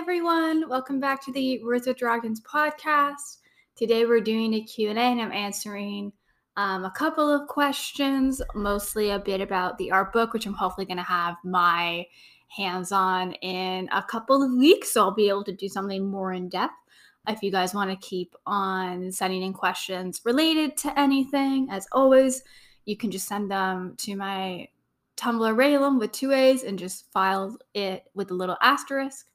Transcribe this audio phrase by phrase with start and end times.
[0.00, 0.66] everyone.
[0.66, 3.36] Welcome back to the Words with Dragons podcast.
[3.76, 6.10] Today we're doing a Q&A and I'm answering
[6.56, 10.86] um, a couple of questions, mostly a bit about the art book, which I'm hopefully
[10.86, 12.06] going to have my
[12.48, 14.94] hands on in a couple of weeks.
[14.94, 16.72] So I'll be able to do something more in depth.
[17.28, 22.42] If you guys want to keep on sending in questions related to anything, as always,
[22.86, 24.68] you can just send them to my
[25.18, 29.26] Tumblr Rayllum with two A's and just file it with a little asterisk.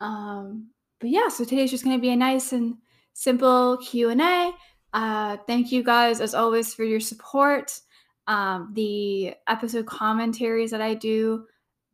[0.00, 0.68] Um,
[1.00, 2.76] but yeah, so today's just going to be a nice and
[3.12, 4.52] simple Q&A.
[4.92, 7.78] Uh, thank you guys, as always, for your support.
[8.26, 11.46] Um, the episode commentaries that I do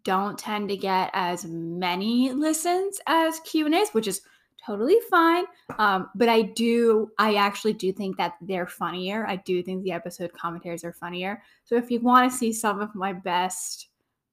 [0.05, 4.21] don't tend to get as many listens as Q&As, which is
[4.65, 5.45] totally fine.
[5.79, 9.27] Um, but I do, I actually do think that they're funnier.
[9.27, 11.43] I do think the episode commentaries are funnier.
[11.65, 13.89] So if you want to see some of my best,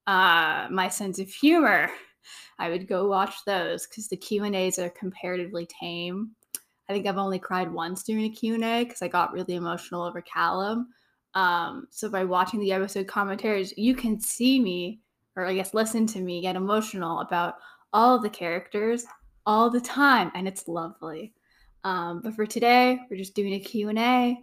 [0.08, 1.90] uh, my sense of humor,
[2.59, 6.31] I would go watch those because the Q and A's are comparatively tame.
[6.89, 10.22] I think I've only cried once during a Q&A because I got really emotional over
[10.22, 10.89] Callum.
[11.33, 15.00] Um, so by watching the episode commentaries, you can see me,
[15.36, 17.56] or I guess listen to me, get emotional about
[17.94, 19.05] all the characters
[19.45, 21.33] all the time, and it's lovely.
[21.83, 24.38] Um, but for today, we're just doing a Q&A.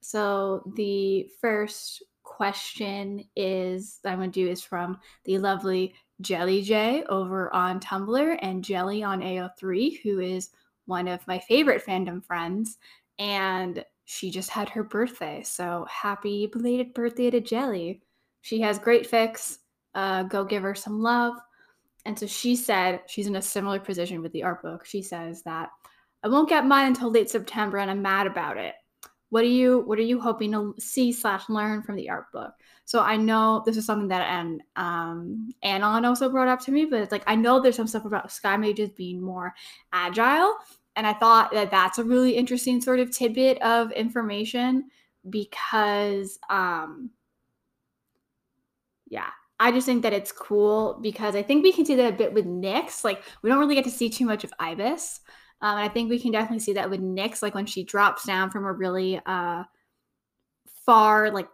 [0.00, 7.52] So the first question is I'm to do is from the lovely Jelly J over
[7.54, 10.50] on Tumblr and Jelly on AO3, who is
[10.86, 12.78] one of my favorite fandom friends.
[13.18, 15.42] And she just had her birthday.
[15.44, 18.02] So happy belated birthday to Jelly.
[18.40, 19.60] She has great fix.
[19.94, 21.34] Uh, go give her some love.
[22.06, 24.86] And so she said she's in a similar position with the art book.
[24.86, 25.70] She says that
[26.22, 28.74] I won't get mine until late September and I'm mad about it.
[29.30, 32.52] What are you what are you hoping to see slash learn from the art book?
[32.84, 36.84] So I know this is something that and um Anon also brought up to me,
[36.84, 39.54] but it's like I know there's some stuff about sky mages being more
[39.92, 40.56] agile.
[40.96, 44.90] And I thought that that's a really interesting sort of tidbit of information
[45.28, 47.10] because um
[49.08, 49.30] yeah,
[49.60, 52.32] I just think that it's cool because I think we can see that a bit
[52.32, 53.04] with Nyx.
[53.04, 55.20] Like we don't really get to see too much of Ibis.
[55.62, 58.24] Um, and I think we can definitely see that with Nyx, like when she drops
[58.24, 59.64] down from a really uh,
[60.86, 61.48] far, like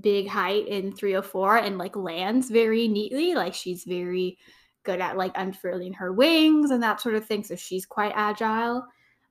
[0.00, 3.34] big height in 304 and like lands very neatly.
[3.34, 4.38] Like she's very
[4.84, 7.44] good at like unfurling her wings and that sort of thing.
[7.44, 8.86] So she's quite agile.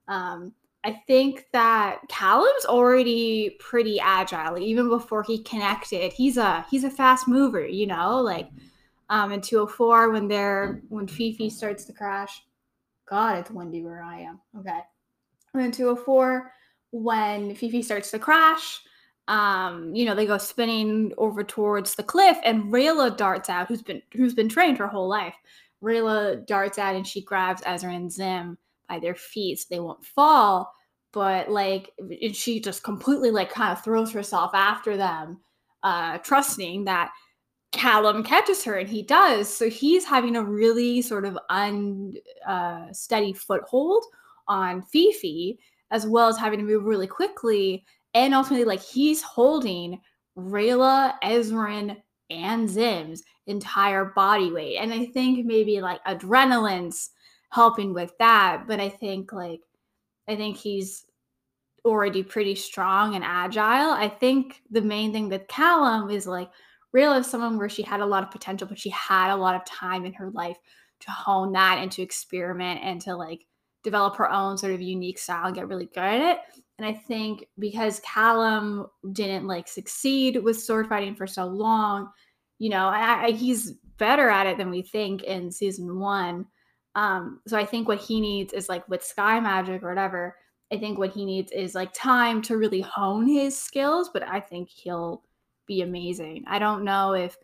[0.08, 0.52] Um,
[0.84, 4.58] I think that Callum's already pretty agile.
[4.58, 7.66] even before he connected, he's a he's a fast mover.
[7.66, 8.50] You know, like
[9.08, 12.42] um, in 204 when they're when Fifi starts to crash.
[13.08, 14.40] God, it's windy where I am.
[14.58, 14.80] Okay,
[15.54, 16.52] in 204
[16.90, 18.80] when Fifi starts to crash.
[19.26, 23.82] Um, you know, they go spinning over towards the cliff, and Rayla darts out, who's
[23.82, 25.34] been who's been trained her whole life.
[25.82, 30.04] Rayla darts out and she grabs Ezran and Zym by their feet so they won't
[30.04, 30.72] fall
[31.14, 31.92] but like
[32.32, 35.40] she just completely like kind of throws herself after them
[35.82, 37.12] uh trusting that
[37.74, 43.36] Callum catches her and he does so he's having a really sort of unsteady uh,
[43.36, 44.04] foothold
[44.48, 45.58] on Fifi
[45.90, 50.00] as well as having to move really quickly and ultimately like he's holding
[50.38, 54.78] Rayla, Ezran, and Zym's entire body weight.
[54.78, 57.10] And I think maybe like adrenaline's
[57.50, 58.64] helping with that.
[58.66, 59.60] But I think like
[60.28, 61.04] I think he's
[61.84, 63.92] already pretty strong and agile.
[63.92, 66.50] I think the main thing with Callum is like
[66.94, 69.64] realize someone where she had a lot of potential, but she had a lot of
[69.66, 70.56] time in her life
[71.00, 73.44] to hone that and to experiment and to like
[73.82, 76.38] develop her own sort of unique style and get really good at it.
[76.78, 82.10] And I think because Callum didn't like succeed with sword fighting for so long,
[82.58, 86.46] you know, I, I, he's better at it than we think in season one.
[86.94, 90.36] Um, so I think what he needs is like with sky magic or whatever.
[90.72, 94.40] I think what he needs is like time to really hone his skills, but I
[94.40, 95.22] think he'll
[95.66, 96.44] be amazing.
[96.46, 97.36] I don't know if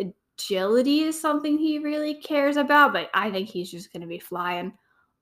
[0.00, 4.18] agility is something he really cares about, but I think he's just going to be
[4.18, 4.72] flying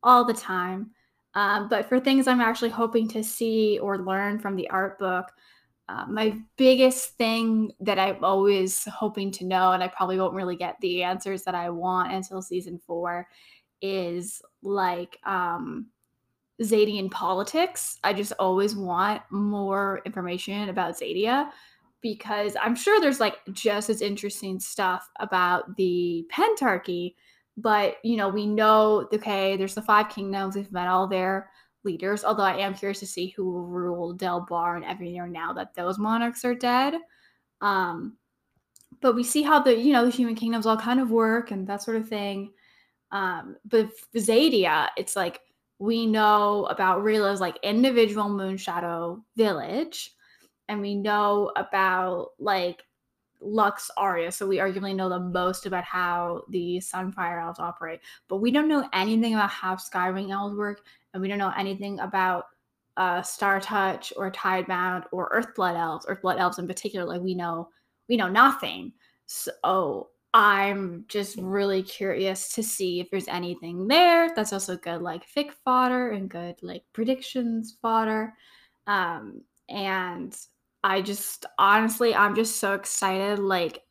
[0.02, 0.90] all the time.
[1.34, 5.26] Um, but for things I'm actually hoping to see or learn from the art book,
[5.88, 10.56] uh, my biggest thing that I'm always hoping to know, and I probably won't really
[10.56, 13.26] get the answers that I want until season four,
[13.82, 15.86] is like um
[16.62, 17.98] Xadian politics.
[18.04, 21.50] I just always want more information about Xadia
[22.02, 27.14] because I'm sure there's like just as interesting stuff about the Pentarchy,
[27.56, 31.50] but you know, we know okay, there's the five kingdoms, we've met all their
[31.84, 35.52] leaders, although I am curious to see who will rule Del Bar and Evenere now
[35.54, 36.94] that those monarchs are dead.
[37.60, 38.16] Um,
[39.00, 41.66] but we see how the you know the human kingdoms all kind of work and
[41.68, 42.52] that sort of thing
[43.12, 45.40] Um, but Xadia, it's like
[45.78, 50.12] we know about Rayla's like individual Moonshadow village,
[50.70, 52.84] and we know about like
[53.40, 58.36] Lux Aurea, so we arguably know the most about how the Sunfire Elves operate, but
[58.36, 60.82] we don't know anything about how Skywing Elves work,
[61.12, 62.44] and we don't know anything about
[62.96, 67.04] uh, Star Touch or Tidebound or Earthblood Elves, Earthblood Elves in particular.
[67.04, 67.70] Like we know,
[68.08, 68.92] we know nothing.
[69.26, 75.28] So I'm just really curious to see if there's anything there that's also good, like
[75.28, 78.34] fic fodder and good like predictions fodder.
[78.86, 80.36] Um, and
[80.82, 83.38] I just honestly, I'm just so excited.
[83.38, 83.82] Like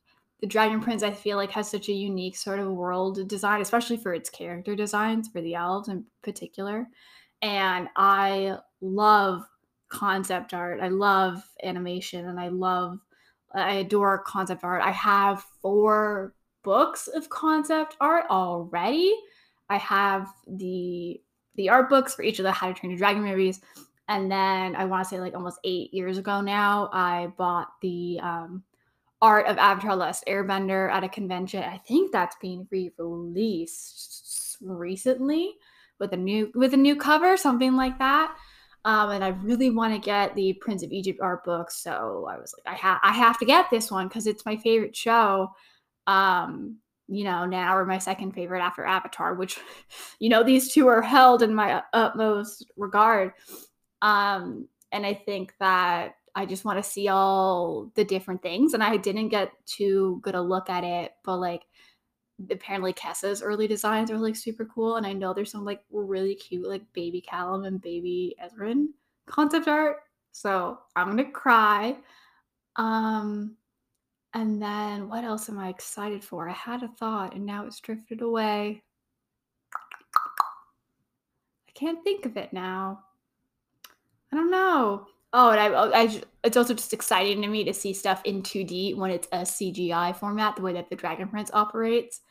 [0.42, 3.98] the Dragon Prince, I feel like has such a unique sort of world design, especially
[3.98, 6.88] for its character designs for the elves in particular.
[7.42, 9.44] And I love
[9.90, 10.80] concept art.
[10.82, 13.00] I love animation, and I love,
[13.54, 14.82] I adore concept art.
[14.84, 16.34] I have four
[16.64, 19.16] books of concept art already.
[19.70, 21.22] I have the
[21.56, 23.60] the art books for each of the How to Train Your Dragon movies.
[24.10, 28.20] And then I want to say like almost eight years ago now, I bought the
[28.22, 28.64] um,
[29.22, 31.64] art of Avatar: Last Airbender at a convention.
[31.64, 35.54] I think that's being re-released recently
[36.00, 38.36] with a new with a new cover, something like that.
[38.84, 42.40] Um, and I really want to get the Prince of Egypt art book, so I
[42.40, 45.52] was like, I have I have to get this one because it's my favorite show.
[46.08, 46.78] Um,
[47.08, 49.60] you know, now or my second favorite after Avatar, which,
[50.20, 53.34] you know, these two are held in my utmost regard.
[54.02, 58.74] Um, and I think that I just want to see all the different things.
[58.74, 61.64] And I didn't get too good a look at it, but like
[62.50, 64.96] apparently Kessa's early designs are like super cool.
[64.96, 68.88] And I know there's some like really cute like baby Callum and baby Ezran
[69.26, 69.98] concept art.
[70.32, 71.98] So I'm gonna cry.
[72.76, 73.56] Um
[74.34, 76.48] and then what else am I excited for?
[76.48, 78.84] I had a thought and now it's drifted away.
[81.68, 83.04] I can't think of it now.
[84.32, 85.08] I don't know.
[85.32, 88.42] Oh, and I, oh, I, it's also just exciting to me to see stuff in
[88.42, 92.22] 2D when it's a CGI format, the way that the Dragon Prince operates,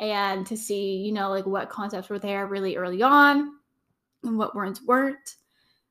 [0.00, 3.52] and to see, you know, like what concepts were there really early on
[4.24, 5.36] and what ones weren't,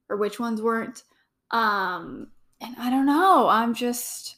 [0.09, 1.03] or which ones weren't.
[1.51, 2.27] Um,
[2.59, 3.47] and I don't know.
[3.47, 4.37] I'm just,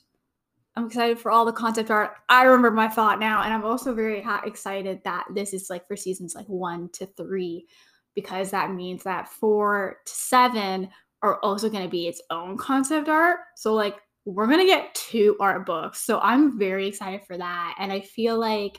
[0.75, 2.15] I'm excited for all the concept art.
[2.29, 5.87] I remember my thought now, and I'm also very ha- excited that this is like
[5.87, 7.65] for seasons like one to three,
[8.13, 10.89] because that means that four to seven
[11.23, 13.39] are also going to be its own concept art.
[13.55, 16.01] So, like, we're going to get two art books.
[16.01, 17.75] So, I'm very excited for that.
[17.79, 18.77] And I feel like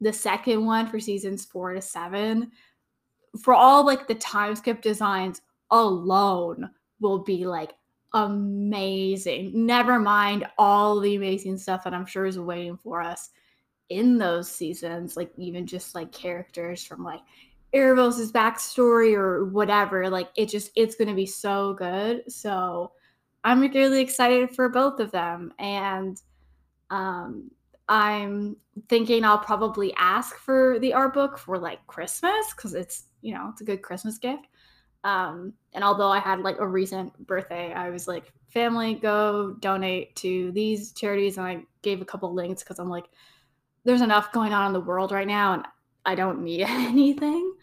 [0.00, 2.52] the second one for seasons four to seven,
[3.42, 5.40] for all like the time skip designs
[5.70, 7.72] alone, will be like
[8.14, 9.66] amazing.
[9.66, 13.30] Never mind all the amazing stuff that I'm sure is waiting for us
[13.88, 17.20] in those seasons, like even just like characters from like
[17.74, 20.08] Aaravos' backstory or whatever.
[20.08, 22.30] Like it just it's gonna be so good.
[22.30, 22.92] So
[23.44, 25.52] I'm really excited for both of them.
[25.58, 26.20] And
[26.90, 27.50] um
[27.88, 28.56] I'm
[28.88, 33.48] thinking I'll probably ask for the art book for like Christmas because it's you know
[33.50, 34.46] it's a good Christmas gift.
[35.04, 40.16] Um, and although I had like a recent birthday, I was like, family, go donate
[40.16, 43.04] to these charities, and I gave a couple links because I'm like,
[43.84, 45.64] there's enough going on in the world right now, and
[46.06, 47.53] I don't need anything.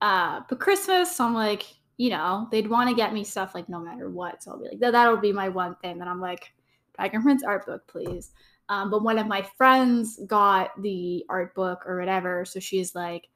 [0.00, 1.64] Uh, but Christmas, so I'm like,
[1.96, 4.42] you know, they'd want to get me stuff like no matter what.
[4.42, 6.00] So I'll be like, that, that'll be my one thing.
[6.00, 6.52] And I'm like,
[6.96, 8.32] Dragon Prince art book, please.
[8.68, 12.44] Um, but one of my friends got the art book or whatever.
[12.44, 13.28] So she's like,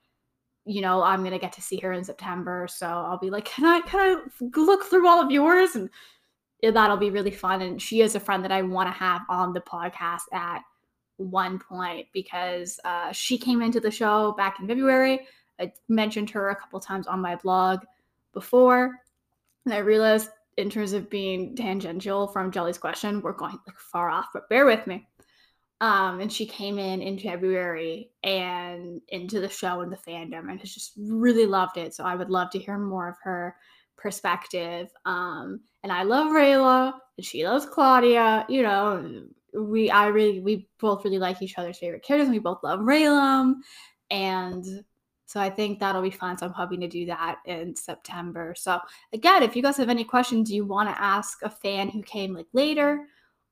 [0.64, 2.66] you know, I'm gonna get to see her in September.
[2.68, 5.76] So I'll be like, can I can I look through all of yours?
[5.76, 5.90] And
[6.62, 7.62] that'll be really fun.
[7.62, 10.62] And she is a friend that I want to have on the podcast at
[11.16, 15.26] one point because uh, she came into the show back in February.
[15.60, 17.80] I mentioned her a couple times on my blog
[18.32, 19.00] before,
[19.64, 24.10] and I realized in terms of being tangential from Jelly's question, we're going like far
[24.10, 25.06] off, but bear with me.
[25.80, 30.58] Um, and she came in in February and into the show and the fandom and
[30.58, 31.94] has just really loved it.
[31.94, 33.54] So I would love to hear more of her
[33.96, 34.88] perspective.
[35.04, 38.44] Um, and I love Rayla and she loves Claudia.
[38.48, 39.22] You know,
[39.54, 42.30] we I really we both really like each other's favorite characters.
[42.30, 43.54] we both love Raylan,
[44.10, 44.64] and
[45.28, 46.38] so I think that'll be fun.
[46.38, 48.54] So I'm hoping to do that in September.
[48.56, 48.80] So
[49.12, 52.32] again, if you guys have any questions you want to ask a fan who came
[52.32, 53.04] like later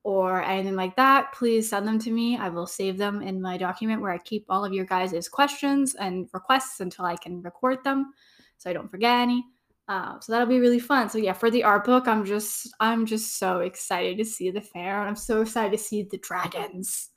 [0.03, 2.39] or anything like that, please send them to me.
[2.39, 5.95] I will save them in my document where I keep all of your guys' questions
[5.97, 8.11] and requests until I can record them
[8.57, 9.45] so I don't forget any.
[9.87, 11.11] Uh, so that'll be really fun.
[11.11, 14.63] So yeah, for the art book, I'm just I'm just so excited to see the
[14.63, 15.03] fair.
[15.03, 17.11] I'm so excited to see the dragons.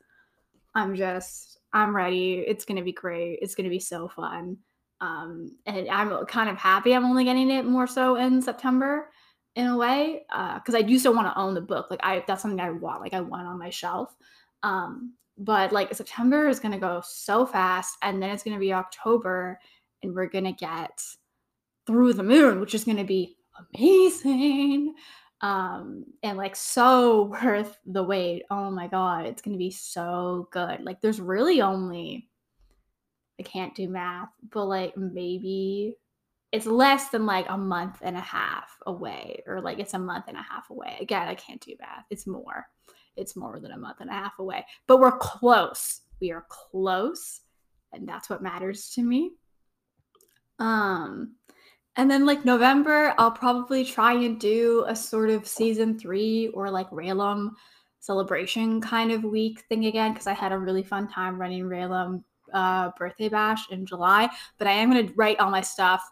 [0.75, 2.44] I'm just I'm ready.
[2.48, 3.40] It's gonna be great.
[3.42, 4.58] It's gonna be so fun.
[5.02, 9.10] Um, and I'm kind of happy I'm only getting it more so in September
[9.56, 11.88] in a way because uh, I do still want to own the book.
[11.90, 13.02] Like I, that's something I want.
[13.02, 14.16] Like I want on my shelf.
[14.64, 19.58] Um, but like September is gonna go so fast, and then it's gonna be October,
[20.04, 21.02] and we're gonna get
[21.88, 23.38] through the moon, which is gonna be
[23.76, 24.94] amazing
[25.41, 28.43] um and like so worth the wait.
[28.50, 30.81] Oh my god it's gonna be so good.
[30.81, 32.27] Like there's really only
[33.39, 35.96] i can't do math but like maybe
[36.51, 40.25] it's less than like a month and a half away or like it's a month
[40.27, 40.98] and a half away.
[41.00, 42.05] Again i can't do math.
[42.10, 42.67] It's more.
[43.15, 44.65] It's more than a month and a half away.
[44.88, 46.01] But we're close.
[46.19, 47.41] We are close
[47.93, 49.31] and that's what matters to me.
[50.58, 51.36] Um
[51.96, 56.69] and then like November, I'll probably try and do a sort of season three or
[56.69, 57.51] like Rayllum
[58.00, 62.24] celebration kind of week thing again because I had a really fun time running Rayllum
[62.53, 64.29] uh, birthday bash in July.
[64.58, 66.03] But I am going to write all my stuff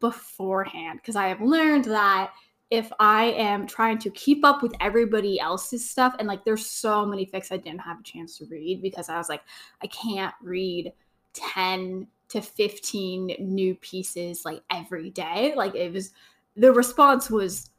[0.00, 2.32] beforehand because I have learned that
[2.70, 7.04] if I am trying to keep up with everybody else's stuff and like there's so
[7.04, 9.42] many fics I didn't have a chance to read because I was like,
[9.82, 10.92] I can't read
[11.34, 15.54] 10 to 15 new pieces like every day.
[15.56, 16.10] Like it was
[16.56, 17.70] the response was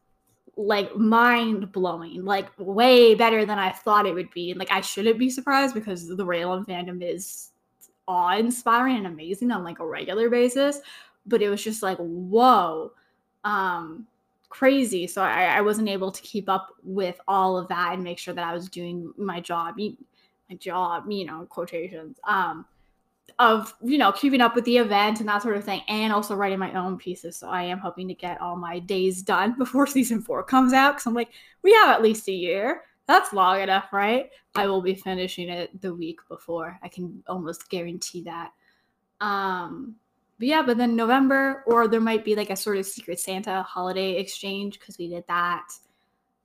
[0.55, 4.51] like mind blowing, like way better than I thought it would be.
[4.51, 7.51] And like I shouldn't be surprised because the Rayllum fandom is
[8.07, 10.79] awe inspiring and amazing on like a regular basis.
[11.25, 12.93] But it was just like, whoa,
[13.43, 14.07] um,
[14.47, 15.05] crazy.
[15.05, 18.33] So I, I wasn't able to keep up with all of that and make sure
[18.33, 22.17] that I was doing my job, my job, you know, quotations.
[22.25, 22.65] Um,
[23.39, 26.35] of you know keeping up with the event and that sort of thing and also
[26.35, 27.37] writing my own pieces.
[27.37, 30.93] So i am hoping to get all my days done before season four comes out
[30.93, 32.83] because i'm like we have at least a year.
[33.07, 34.29] That's long enough right?
[34.55, 36.79] I will be finishing it the week before.
[36.81, 38.51] I can almost guarantee that.
[39.19, 39.95] Um
[40.37, 43.63] but yeah but then november or there might be like a sort of secret santa
[43.63, 45.63] holiday exchange because we did that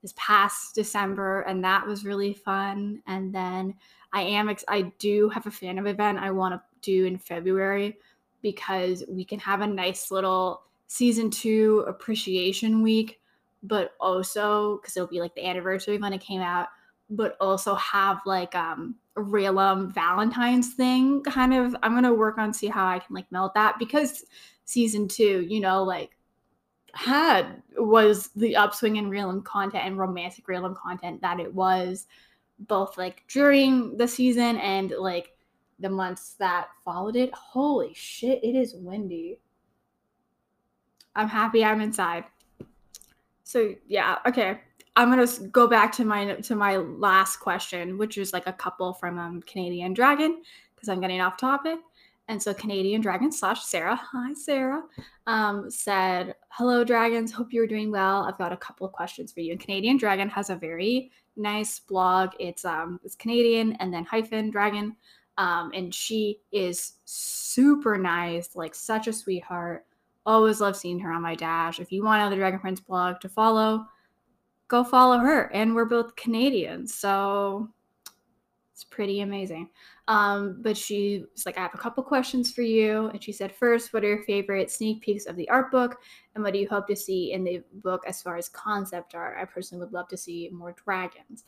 [0.00, 3.02] this past december and that was really fun.
[3.06, 3.75] And then
[4.12, 7.18] i am ex- i do have a fan of event i want to do in
[7.18, 7.98] February
[8.42, 13.20] because we can have a nice little season two appreciation week,
[13.62, 16.68] but also because it'll be like the anniversary when it came out,
[17.10, 21.76] but also have like um a Rayllum Valentine's thing kind of.
[21.82, 24.24] I'm gonna work on see how I can like melt that because
[24.64, 26.16] season two, you know, like
[26.92, 32.06] had was the upswing in Rayllum content and romantic Rayllum content that it was
[32.60, 35.32] both like during the season and like
[35.78, 37.32] the months that followed it.
[37.32, 39.40] Holy shit, it is windy.
[41.16, 42.24] I'm happy I'm inside.
[43.44, 44.60] So yeah, okay.
[44.96, 48.92] I'm gonna go back to my to my last question, which is like a couple
[48.92, 50.42] from um, Canadian Dragon,
[50.74, 51.78] because I'm getting off topic.
[52.30, 54.84] And so Canadian Dragon slash Sarah, hi Sarah,
[55.26, 58.22] um, said, "Hello dragons, hope you're doing well.
[58.22, 61.80] I've got a couple of questions for you." And Canadian Dragon has a very nice
[61.80, 62.30] blog.
[62.38, 64.94] It's um it's Canadian and then hyphen Dragon.
[65.38, 69.87] Um, and she is super nice, like such a sweetheart.
[70.25, 71.80] Always love seeing her on my dash.
[71.80, 73.87] If you want another Dragon Prince blog to follow,
[74.68, 75.52] go follow her.
[75.52, 77.70] And we're both Canadians, so
[78.80, 79.68] it's pretty amazing.
[80.08, 83.08] Um, but she was like, I have a couple questions for you.
[83.08, 85.99] And she said, first, what are your favorite sneak peeks of the art book?
[86.34, 89.37] And what do you hope to see in the book as far as concept art?
[89.38, 91.44] I personally would love to see more dragons.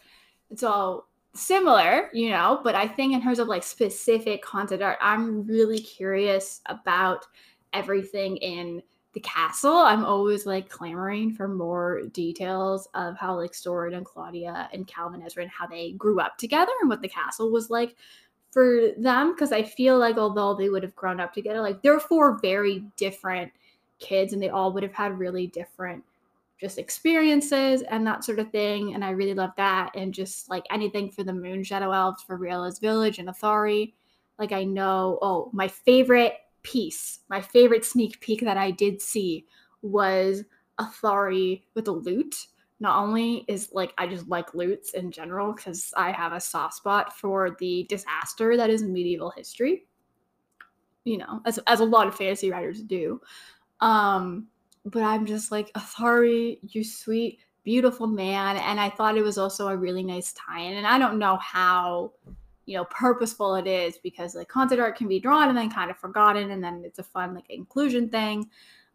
[0.50, 4.98] It's all similar, you know, but I think in terms of like specific concept art,
[5.00, 7.24] I'm really curious about
[7.72, 9.76] everything in the castle.
[9.76, 15.22] I'm always like clamoring for more details of how like Soren and Claudia and Calvin
[15.22, 17.96] Ezra and how they grew up together and what the castle was like
[18.50, 19.36] for them.
[19.36, 22.84] Cause I feel like although they would have grown up together, like they're four very
[22.96, 23.52] different
[23.98, 26.02] kids and they all would have had really different
[26.58, 28.94] just experiences and that sort of thing.
[28.94, 29.90] And I really love that.
[29.94, 33.92] And just like anything for the Moon Shadow Elves for Rayla's Village and Ethari.
[34.38, 39.46] Like I know, oh, my favorite piece, my favorite sneak peek that I did see
[39.82, 40.44] was
[40.80, 42.46] Ethari with a lute.
[42.80, 46.74] Not only is like I just like lutes in general because I have a soft
[46.74, 49.86] spot for the disaster that is medieval history.
[51.04, 53.20] You know, as as a lot of fantasy writers do.
[53.80, 54.48] Um,
[54.84, 58.56] but I'm just like, Ethari, you sweet, beautiful man.
[58.56, 60.76] And I thought it was also a really nice tie-in.
[60.76, 62.12] And I don't know how,
[62.66, 65.90] you know, purposeful it is because like concept art can be drawn and then kind
[65.90, 68.48] of forgotten, and then it's a fun like inclusion thing.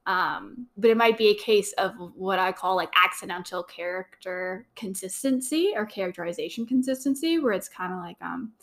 [0.05, 5.73] Um, but it might be a case of what I call like accidental character consistency
[5.75, 8.53] or characterization consistency, where it's kind of like um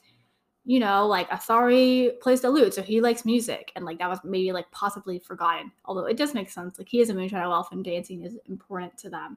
[0.67, 4.21] you know, like Ethari plays the lute, so he likes music, and like that was
[4.25, 5.71] maybe like possibly forgotten.
[5.85, 8.97] Although it does make sense, like he is a Moonshadow Elf, and dancing is important
[8.99, 9.37] to them.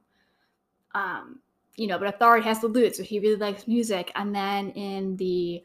[0.95, 1.39] Um,
[1.77, 4.11] you know, but Ethari has the lute, so he really likes music.
[4.15, 5.63] And then in the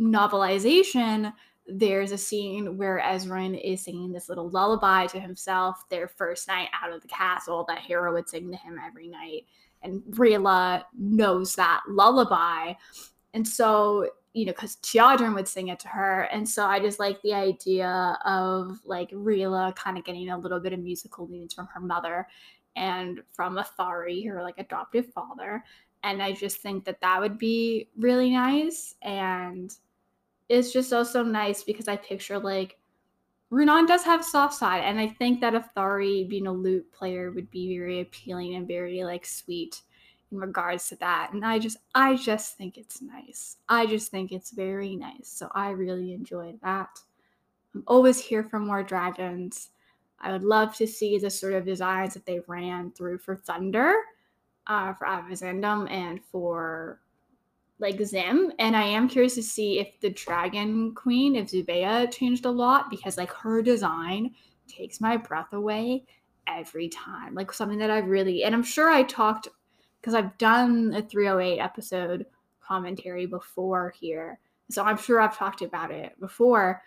[0.00, 1.32] novelization,
[1.66, 6.68] there's a scene where Ezran is singing this little lullaby to himself, their first night
[6.82, 9.46] out of the castle that Hera would sing to him every night.
[9.82, 12.72] And Rayla knows that lullaby.
[13.34, 16.24] And so you know, because Tiadrin would sing it to her.
[16.24, 20.60] And so I just like the idea of like Rayla kind of getting a little
[20.60, 22.28] bit of musical needs from her mother
[22.76, 25.64] and from Ethari, her like adoptive father.
[26.02, 28.94] And I just think that that would be really nice.
[29.02, 29.74] And
[30.48, 32.78] it's just also nice because I picture like
[33.52, 34.82] Runaan does have soft side.
[34.84, 39.02] And I think that Athari being a lute player would be very appealing and very
[39.04, 39.82] like sweet
[40.32, 44.32] in regards to that and i just i just think it's nice i just think
[44.32, 46.98] it's very nice so i really enjoyed that
[47.74, 49.70] i'm always here for more dragons
[50.20, 53.92] i would love to see the sort of designs that they ran through for thunder
[54.66, 57.00] uh, for avizandum and for
[57.78, 62.46] like Zym and i am curious to see if the dragon queen if zubeia changed
[62.46, 64.34] a lot because like her design
[64.66, 66.04] takes my breath away
[66.48, 69.48] every time like something that I've really and i'm sure i talked
[70.06, 72.26] because I've done a 308 episode
[72.60, 74.38] commentary before here.
[74.70, 76.80] So I'm sure I've talked about it before.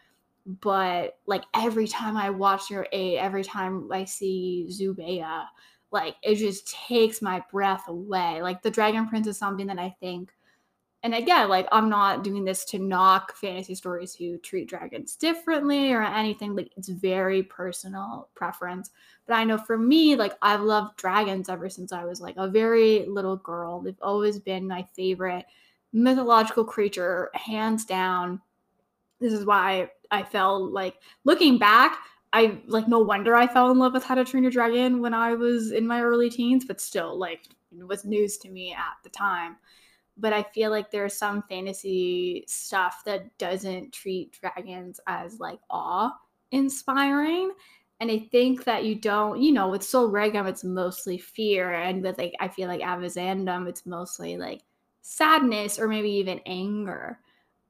[0.61, 5.45] But like every time I watch 308, every time I see Zubeia,
[5.91, 8.41] like it just takes my breath away.
[8.41, 10.31] Like the Dragon Prince is something that I think
[11.01, 15.93] and again, like I'm not doing this to knock fantasy stories who treat dragons differently
[15.93, 16.55] or anything.
[16.55, 18.91] Like it's very personal preference.
[19.25, 22.49] But I know for me, like I've loved dragons ever since I was like a
[22.49, 23.79] very little girl.
[23.79, 25.45] They've always been my favorite
[25.93, 28.41] mythological creature, hands down.
[29.21, 31.99] This is why I felt like looking back,
[32.33, 35.13] I like no wonder I fell in love with How to Train Your Dragon when
[35.13, 37.41] I was in my early teens, but still like
[37.77, 39.57] it was news to me at the time
[40.19, 46.11] but I feel like there's some fantasy stuff that doesn't treat dragons as like awe
[46.51, 47.51] inspiring.
[48.01, 51.73] And I think that you don't, you know, with Sol Regem, it's mostly fear.
[51.73, 54.61] And with like, I feel like Avizandum, it's mostly like
[55.01, 57.19] sadness or maybe even anger.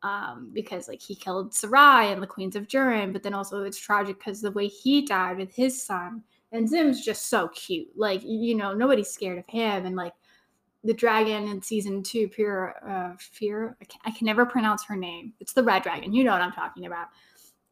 [0.01, 3.77] Um, because like he killed Sarai and the Queens of Duren, but then also it's
[3.77, 6.23] tragic because the way he died with his son.
[6.51, 7.89] And Zim's just so cute.
[7.95, 9.85] Like, you know, nobody's scared of him.
[9.85, 10.13] And like
[10.83, 13.75] the dragon in season two, Pure uh, Fear.
[13.81, 15.33] I can, I can never pronounce her name.
[15.39, 16.13] It's the red dragon.
[16.13, 17.07] You know what I'm talking about.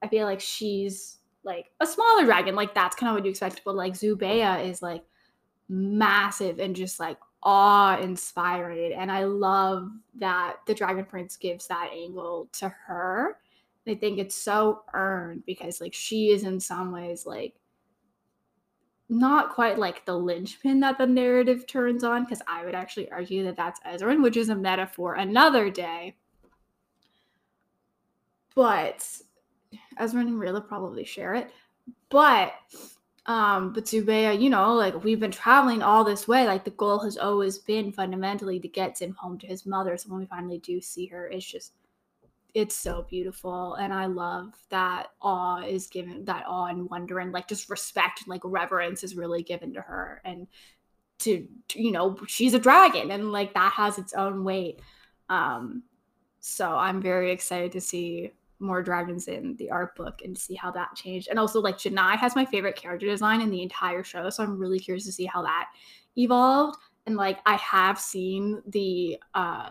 [0.02, 2.56] I feel like she's like a smaller dragon.
[2.56, 3.62] Like that's kind of what you expect.
[3.64, 5.04] But like Zubeia is like
[5.70, 8.94] massive and just like awe inspiring.
[8.94, 13.38] And I love that the Dragon Prince gives that angle to her.
[13.88, 17.54] I think it's so earned because like she is in some ways like
[19.10, 23.46] not quite like the linchpin that the narrative turns on, because I would actually argue
[23.46, 26.18] that that's Ezran, which is a metaphor another day.
[28.54, 29.08] But
[30.00, 31.52] Ezran and Rayla probably share it.
[32.10, 32.54] But
[33.28, 36.46] um, but Zubeia, you know, like we've been traveling all this way.
[36.48, 39.98] Like the goal has always been fundamentally to get him home to his mother.
[39.98, 41.74] So when we finally do see her, it's just
[42.54, 47.32] it's so beautiful and i love that awe is given that awe and wonder and
[47.32, 50.48] like just respect and like reverence is really given to her and
[51.20, 54.80] to, to you know she's a dragon and like that has its own weight
[55.30, 55.84] um
[56.40, 60.72] so i'm very excited to see more dragons in the art book and see how
[60.72, 64.30] that changed and also like janai has my favorite character design in the entire show
[64.30, 65.68] so i'm really curious to see how that
[66.18, 69.70] evolved and like i have seen the uh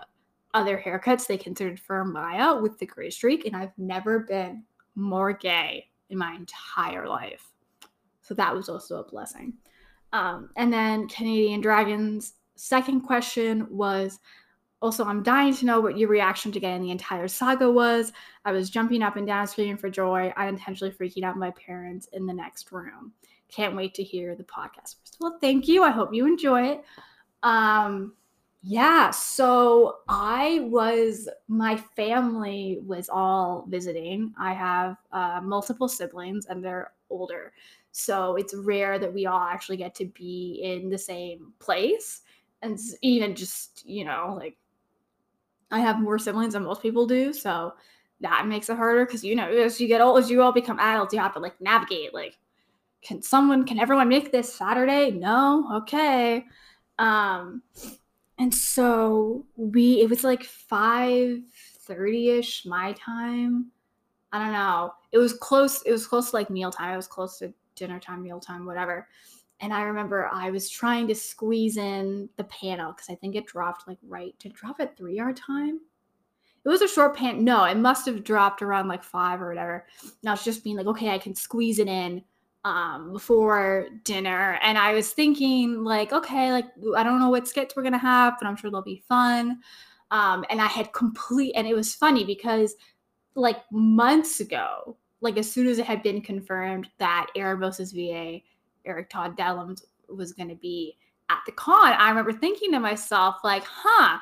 [0.56, 5.34] other haircuts they considered for Maya with the gray streak, and I've never been more
[5.34, 7.52] gay in my entire life.
[8.22, 9.52] So that was also a blessing.
[10.14, 14.18] Um, and then Canadian Dragons' second question was
[14.86, 18.12] also, I'm dying to know what your reaction to getting the entire saga was.
[18.44, 22.24] I was jumping up and down, screaming for joy, unintentionally freaking out my parents in
[22.24, 23.12] the next room.
[23.48, 24.94] Can't wait to hear the podcast.
[25.20, 25.82] All, thank you.
[25.82, 26.84] I hope you enjoy it.
[27.42, 28.12] Um,
[28.62, 34.34] yeah, so I was, my family was all visiting.
[34.38, 37.52] I have uh, multiple siblings and they're older.
[37.90, 42.20] So it's rare that we all actually get to be in the same place.
[42.62, 44.56] And even just, you know, like
[45.70, 47.32] I have more siblings than most people do.
[47.32, 47.74] So
[48.20, 50.78] that makes it harder because, you know, as you get old, as you all become
[50.78, 52.14] adults, you have to like navigate.
[52.14, 52.38] Like,
[53.02, 55.10] can someone, can everyone make this Saturday?
[55.10, 55.68] No?
[55.82, 56.44] Okay.
[56.98, 57.62] Um,
[58.38, 61.40] and so we, it was like five
[61.88, 63.70] 30ish my time.
[64.32, 64.92] I don't know.
[65.12, 65.82] It was close.
[65.82, 66.92] It was close to like meal time.
[66.92, 69.08] It was close to dinner time, meal time, whatever.
[69.60, 73.46] And I remember I was trying to squeeze in the panel because I think it
[73.46, 75.80] dropped like right to drop at three our time.
[76.64, 77.44] It was a short pan.
[77.44, 79.86] No, it must have dropped around like five or whatever.
[80.02, 82.22] And I was just being like, okay, I can squeeze it in
[82.64, 84.58] um, before dinner.
[84.62, 86.66] And I was thinking, like, okay, like,
[86.96, 89.60] I don't know what skits we're going to have, but I'm sure they'll be fun.
[90.10, 92.74] Um, and I had complete, and it was funny because
[93.36, 98.40] like months ago, like as soon as it had been confirmed that Aaravos' VA,
[98.86, 100.96] Erik Todd Dellums, was going to be
[101.28, 104.18] at the con, I remember thinking to myself, like, huh,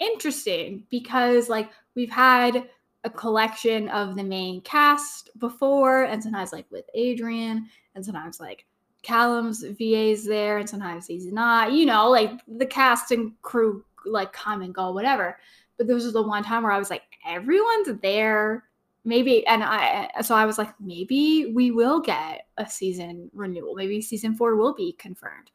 [0.00, 2.68] interesting, because like we've had
[3.04, 8.66] a collection of the main cast before, and sometimes like with Adrian, and sometimes like
[9.02, 11.72] Callum's VA's there, and sometimes he's not.
[11.72, 15.38] You know, like the cast and crew like come and go, whatever.
[15.76, 18.64] But this was the one time where I was like, everyone's there.
[19.04, 23.74] Maybe, and I, so I was like, maybe we will get a season renewal.
[23.74, 25.50] Maybe season four will be confirmed.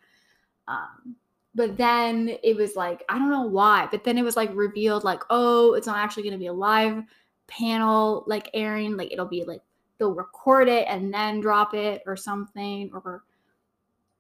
[0.68, 1.16] Um,
[1.54, 5.04] but then it was like, I don't know why, but then it was like revealed,
[5.04, 7.04] like, oh, it's not actually going to be a live
[7.48, 8.98] panel like airing.
[8.98, 9.62] Like, it'll be like
[10.00, 13.24] they'll record it and then drop it or something, or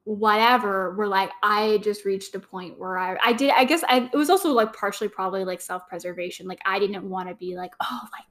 [0.06, 4.10] whatever we're like i just reached a point where i i did i guess I,
[4.12, 7.74] it was also like partially probably like self-preservation like i didn't want to be like
[7.82, 8.26] oh like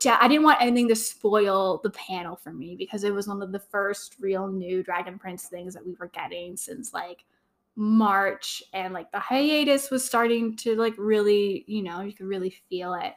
[0.00, 3.42] de- i didn't want anything to spoil the panel for me because it was one
[3.42, 7.24] of the first real new dragon prince things that we were getting since like
[7.76, 12.54] march and like the hiatus was starting to like really you know you could really
[12.68, 13.14] feel it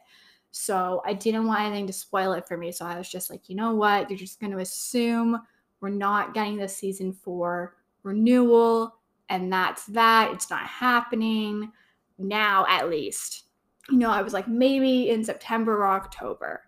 [0.52, 3.49] so i didn't want anything to spoil it for me so i was just like
[3.49, 5.39] you know what you're just going to assume
[5.82, 8.95] we're not getting the season four renewal,
[9.30, 10.32] and that's that.
[10.34, 11.71] It's not happening
[12.17, 13.43] now, at least.
[13.89, 16.62] You know, I was like, maybe in September or October,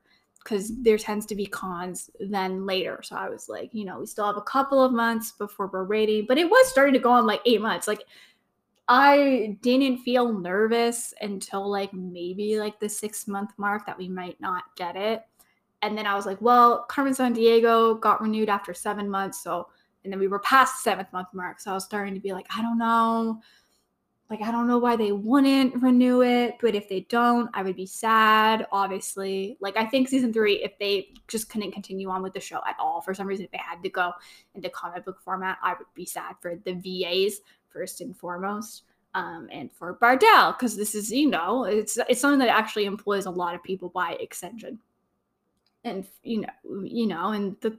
[0.44, 3.02] because there tends to be cons then later.
[3.04, 5.84] So I was like, you know, we still have a couple of months before we're
[5.84, 7.88] ready, but it was starting to go on like eight months.
[7.88, 8.04] Like,
[8.88, 14.40] I didn't feel nervous until like maybe like the six month mark that we might
[14.40, 15.24] not get it
[15.86, 19.44] and then I was like, well, Carmen Sandiego got renewed after seven months.
[19.44, 19.68] So,
[20.04, 21.60] and then we were past the seventh month mark.
[21.60, 23.40] So I was starting to be like, I don't know.
[24.30, 26.56] Like, I don't know why they wouldn't renew it.
[26.62, 29.58] But if they don't, I would be sad, obviously.
[29.60, 32.76] Like, I think season three, if they just couldn't continue on with the show at
[32.80, 34.12] all, for some reason, if they had to go
[34.56, 38.84] into comic book format, I would be sad for the VAs first and foremost.
[39.14, 43.28] Um, and for Bardel, because this is, you know, it's it's something that actually employs
[43.28, 44.80] a lot of people by extension
[45.86, 47.78] and you know you know and the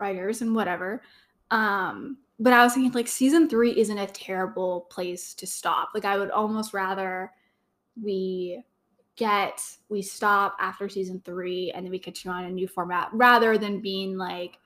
[0.00, 1.02] writers and whatever
[1.50, 6.04] um but i was thinking like season three isn't a terrible place to stop like
[6.04, 7.30] i would almost rather
[8.02, 8.62] we
[9.16, 13.58] get we stop after season three and then we continue on a new format rather
[13.58, 14.58] than being like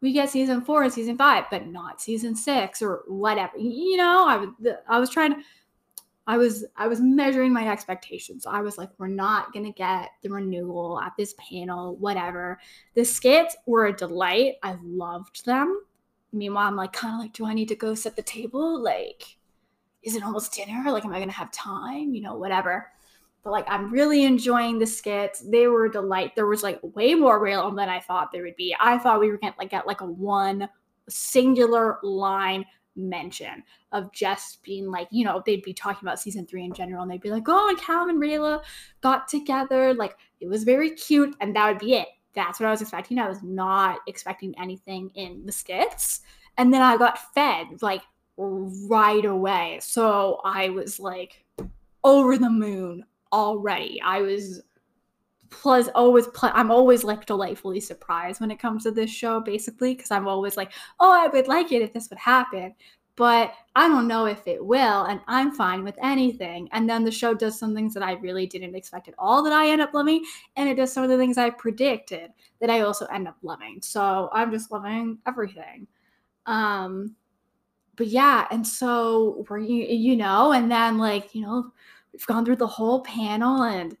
[0.00, 4.26] we get season four and season five but not season six or whatever you know
[4.26, 4.48] i was
[4.88, 5.40] i was trying to
[6.30, 8.46] I was I was measuring my expectations.
[8.46, 12.60] I was like, we're not gonna get the renewal at this panel, whatever.
[12.94, 14.54] The skits were a delight.
[14.62, 15.82] I loved them.
[16.32, 18.80] Meanwhile, I'm like, kind of like, do I need to go set the table?
[18.80, 19.36] Like,
[20.02, 20.90] is it almost dinner?
[20.90, 22.14] Like, am I gonna have time?
[22.14, 22.90] You know, whatever.
[23.42, 25.40] But like, I'm really enjoying the skits.
[25.40, 26.34] They were a delight.
[26.36, 28.76] There was like way more real than I thought there would be.
[28.78, 30.68] I thought we were gonna like get like a one
[31.08, 32.64] singular line
[32.96, 33.62] mention
[33.92, 37.10] of just being like, you know, they'd be talking about season three in general and
[37.10, 38.62] they'd be like, oh, and Callum and Rayla
[39.00, 39.94] got together.
[39.94, 41.34] Like it was very cute.
[41.40, 42.08] And that would be it.
[42.34, 43.18] That's what I was expecting.
[43.18, 46.20] I was not expecting anything in the skits.
[46.58, 48.02] And then I got fed like
[48.36, 49.78] right away.
[49.82, 51.44] So I was like
[52.04, 54.00] over the moon already.
[54.02, 54.62] I was
[55.50, 59.94] plus always pl- i'm always like delightfully surprised when it comes to this show basically
[59.94, 62.72] because i'm always like oh i would like it if this would happen
[63.16, 66.68] but i don't know if it will and i'm fine with anything.
[66.72, 69.52] And then the show does some things that i really didn't expect at all that
[69.52, 70.24] i end up loving
[70.56, 73.80] and it does some of the things i predicted that i also end up loving.
[73.82, 75.86] So i'm just loving everything.
[76.46, 77.16] Um
[77.96, 81.70] but yeah and so we're you know and then like you know
[82.12, 83.94] we've gone through the whole panel and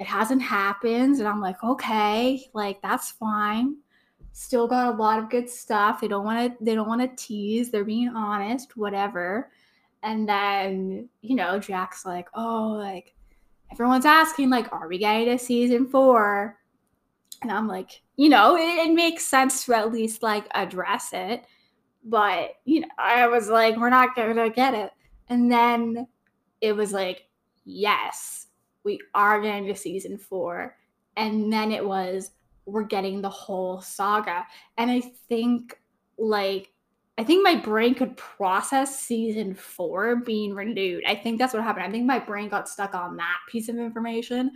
[0.00, 3.76] it hasn't happened and i'm like okay like that's fine
[4.34, 6.00] still got a lot of good stuff.
[6.00, 9.50] They don't want to they don't want to tease they're being honest whatever.
[10.02, 13.14] And then you know jack's like oh like
[13.72, 16.58] everyone's asking like are we getting a season four?
[17.42, 21.44] And i'm like you know it, it makes sense to at least like address it
[22.04, 24.92] but you know i was like we're not gonna get it.
[25.28, 26.06] And then
[26.60, 27.26] it was like
[27.64, 28.44] yes
[28.84, 30.76] we are getting to season four.
[31.16, 32.30] And then it was,
[32.66, 34.46] we're getting the whole saga.
[34.78, 35.78] And I think,
[36.18, 36.72] like,
[37.16, 41.04] I think my brain could process season four being renewed.
[41.06, 41.84] I think that's what happened.
[41.84, 44.52] I think my brain got stuck on that piece of information.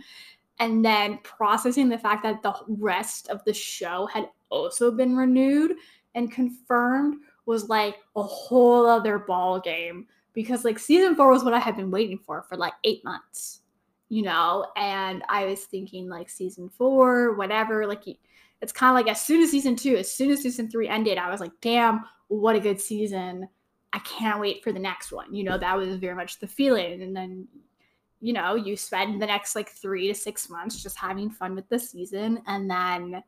[0.59, 5.75] And then processing the fact that the rest of the show had also been renewed
[6.15, 11.53] and confirmed was like a whole other ball game because like season four was what
[11.53, 13.61] I had been waiting for for like eight months,
[14.09, 18.03] you know, and I was thinking like season four, whatever, like
[18.61, 21.17] it's kind of like as soon as season two, as soon as season three ended,
[21.17, 23.47] I was like, damn, what a good season.
[23.93, 25.33] I can't wait for the next one.
[25.33, 27.01] You know, that was very much the feeling.
[27.01, 27.47] And then,
[28.19, 31.69] you know, you spend the next like three to six months just having fun with
[31.69, 32.41] the season.
[32.47, 33.23] And then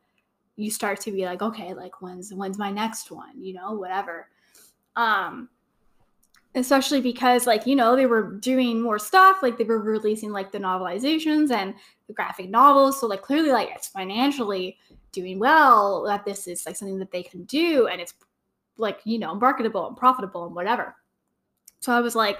[0.56, 3.42] you start to be like, okay, like when's when's my next one?
[3.42, 4.28] You know, whatever.
[4.96, 5.50] Um,
[6.56, 10.52] especially because like you know they were doing more stuff like they were releasing like
[10.52, 11.74] the novelizations and
[12.08, 13.00] the graphic novels.
[13.00, 14.78] So like clearly like it's financially
[15.12, 18.14] doing well that this is like something that they can do and it's
[18.78, 20.96] like you know marketable and profitable and whatever.
[21.80, 22.40] So i was like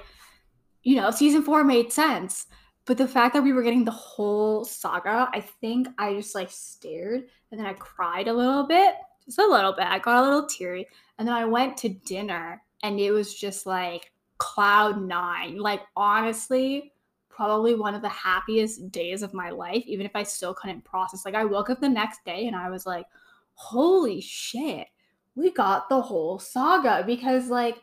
[0.84, 2.48] you know season four made sense
[2.86, 6.50] but the fact that we were getting the whole saga i think i just like
[6.50, 8.96] stared and then i cried a little bit
[9.26, 9.86] just a little bit.
[9.86, 13.66] I got a little teary and then i went to dinner and it was just
[13.66, 15.58] like cloud nine.
[15.58, 16.94] Like, honestly,
[17.30, 21.26] probably one of the happiest days of my life, even if I still couldn't process.
[21.26, 23.06] Like, I woke up the next day and I was like,
[23.54, 24.88] holy shit,
[25.36, 27.82] we got the whole saga because, like,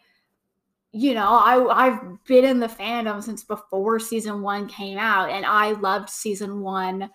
[0.92, 5.44] you know, I I've been in the fandom since before season one came out, and
[5.44, 7.10] I loved season one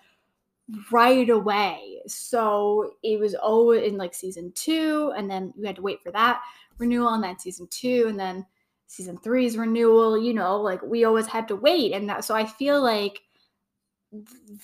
[0.90, 2.00] right away.
[2.06, 6.12] So it was always in like season two, and then we had to wait for
[6.12, 6.40] that
[6.78, 8.44] renewal and then season two and then
[8.86, 12.44] season three's renewal you know like we always had to wait and that so i
[12.44, 13.20] feel like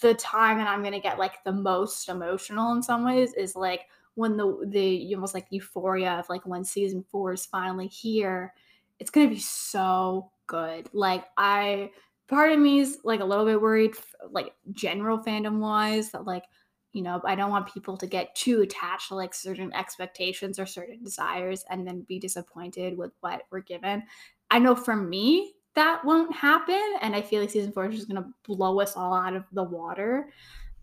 [0.01, 3.87] the time that i'm gonna get like the most emotional in some ways is like
[4.15, 8.53] when the the almost like euphoria of like when season four is finally here.
[8.99, 10.89] It's gonna be so good.
[10.93, 11.91] Like i
[12.29, 13.95] part of me is like a little bit worried
[14.31, 16.45] like general fandom wise that like
[16.93, 20.67] you know i don't want people to get too attached to like certain expectations or
[20.67, 24.03] certain desires and then be disappointed with what we're given.
[24.51, 28.09] I know for me that won't happen and i feel like season four is just
[28.09, 30.31] going to blow us all out of the water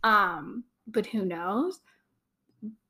[0.04, 1.82] um but who knows?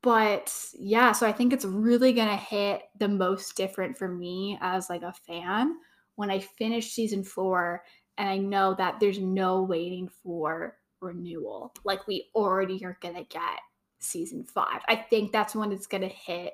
[0.02, 4.58] But yeah so i think it's really going to hit the most different for me
[4.60, 5.76] as like a fan.
[6.14, 7.82] When i finish season four
[8.16, 11.72] and i know that there's no waiting for renewal.
[11.84, 13.60] Like we already are gonna get
[13.98, 14.80] season five.
[14.88, 16.52] I think that's when it's gonna hit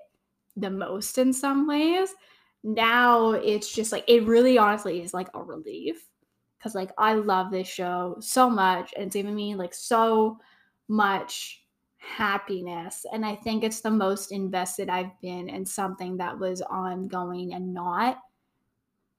[0.57, 2.15] the most in some ways.
[2.63, 6.09] Now it's just like it really honestly is like a relief
[6.59, 10.39] because like I love this show so much and it's given me like so
[10.89, 11.63] much
[11.99, 17.55] happiness and I think it's the most invested I've been in something that was ongoing
[17.55, 18.19] and not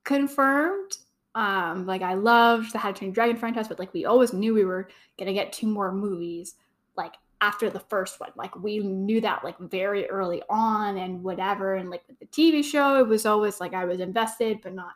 [0.03, 0.91] confirmed
[1.35, 4.53] um, like I loved the How to Train Dragon franchise, but like we always knew
[4.53, 4.87] we were
[5.19, 6.55] gonna get two more movies,
[6.95, 8.31] like after the first one.
[8.35, 11.75] Like we knew that like very early on and whatever.
[11.75, 14.93] And like with the TV show, it was always like I was invested, but not.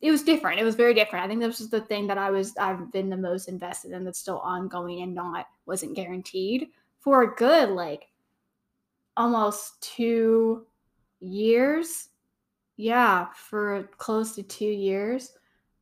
[0.00, 0.60] It was different.
[0.60, 1.24] It was very different.
[1.24, 4.04] I think this was the thing that I was I've been the most invested in
[4.04, 8.08] that's still ongoing and not wasn't guaranteed for a good like
[9.16, 10.66] almost two
[11.20, 12.08] years
[12.76, 15.32] yeah, for close to two years,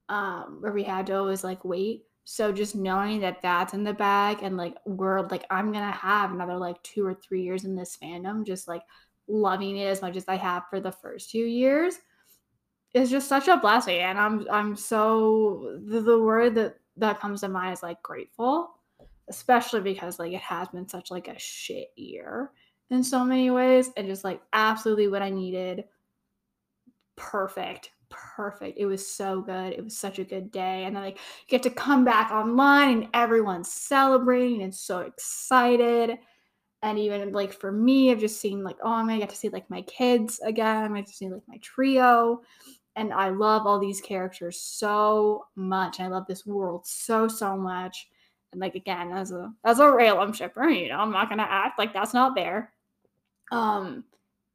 [0.09, 2.05] um, where we had to always like wait.
[2.25, 6.33] So just knowing that that's in the bag and like we're like I'm gonna have
[6.33, 8.83] another like two or three years in this fandom, just like
[9.29, 11.99] loving it as much as I have for the first two years
[12.95, 13.99] is just such a blessing.
[13.99, 18.79] And I'm I'm so the, the word that that comes to mind is like grateful,
[19.29, 22.53] especially because like it has been such like a shit year
[22.91, 25.85] in so many ways and just like absolutely what I needed
[27.17, 27.91] perfect
[28.37, 28.79] perfect.
[28.79, 29.73] It was so good.
[29.73, 30.85] It was such a good day.
[30.85, 36.19] And then like you get to come back online and everyone's celebrating and so excited.
[36.83, 39.49] And even like for me i've just seen like oh i'm gonna get to see
[39.49, 40.85] like my kids again.
[40.85, 42.43] I'm gonna see like my trio.
[42.97, 46.01] And i love all these characters so much.
[46.01, 48.09] I love this world so so much.
[48.53, 51.79] And like again as a as a Rayllum shipper you know i'm not gonna act
[51.79, 52.73] like that's not there.
[53.51, 54.05] Um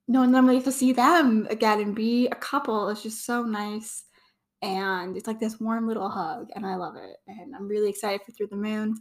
[0.09, 4.03] no and then to see them again and be a couple it's just so nice
[4.61, 8.19] and it's like this warm little hug and i love it and i'm really excited
[8.25, 8.95] for through the moon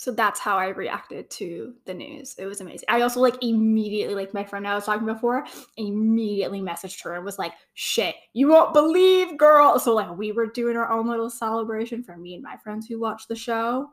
[0.00, 2.34] so that's how I reacted to the news.
[2.38, 2.86] It was amazing.
[2.88, 5.44] I also like immediately, like my friend I was talking before,
[5.76, 9.78] immediately messaged her and was like, shit, you won't believe, girl.
[9.78, 12.98] So like we were doing our own little celebration for me and my friends who
[12.98, 13.90] watched the show.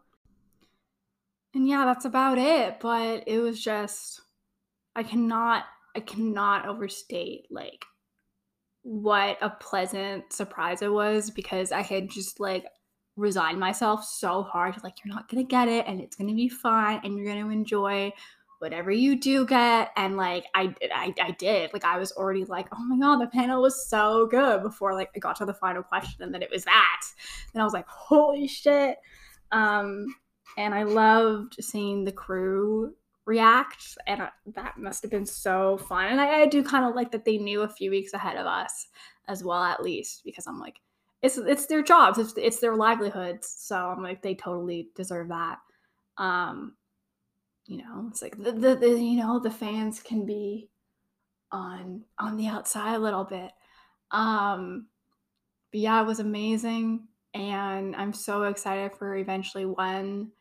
[1.54, 2.80] And yeah, that's about it.
[2.80, 4.22] But it was just
[4.96, 5.66] I cannot
[5.98, 7.84] I cannot overstate like
[8.84, 12.66] what a pleasant surprise it was because I had just like
[13.16, 17.02] resigned myself so hard like you're not gonna get it and it's gonna be fine
[17.04, 18.14] and you're gonna enjoy
[18.60, 19.92] whatever you do get.
[19.96, 21.74] And like I, I i did.
[21.74, 25.10] Like i was already like oh my god the panel was so good before like
[25.16, 27.02] i got to the final question and then it was that.
[27.54, 28.98] And i was like holy shit.
[29.52, 30.06] Um
[30.58, 32.94] and i loved seeing the crew
[33.28, 36.96] react and uh, that must have been so fun and I, I do kind of
[36.96, 38.88] like that they knew a few weeks ahead of us
[39.28, 40.80] as well at least because i'm like
[41.22, 43.54] it's it's their jobs, it's it's their livelihoods.
[43.58, 45.60] So I'm like, they totally deserve that.
[46.18, 46.76] Um,
[47.66, 50.70] you know, it's like the, the, the you know the fans can be
[51.52, 53.52] on on the outside a little bit.
[54.12, 54.88] Um,
[55.72, 60.32] but yeah, it was amazing, and I'm so excited for eventually when